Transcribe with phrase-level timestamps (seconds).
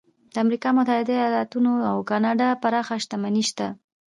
[0.33, 3.67] د امریکا متحده ایالتونو او کاناډا پراخه شتمني شته.